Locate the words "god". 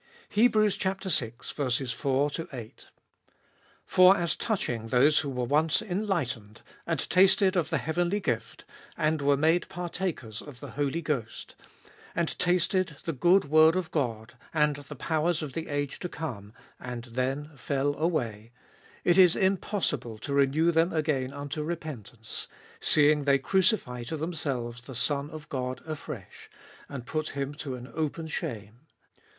13.91-14.33, 25.49-25.79